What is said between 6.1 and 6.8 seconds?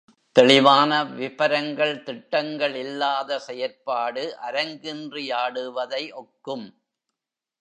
ஒக்கும்.